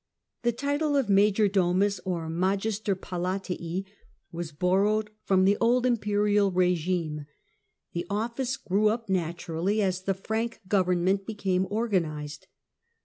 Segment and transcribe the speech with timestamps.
[0.41, 3.85] The title of Major Doraus or Magister Palatii
[4.31, 7.27] was The Major orrowed from the old Imperial regime.
[7.93, 12.45] The office xew up naturally as the Frank government became rganised.